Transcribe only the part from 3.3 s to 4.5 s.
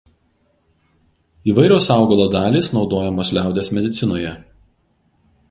liaudies medicinoje.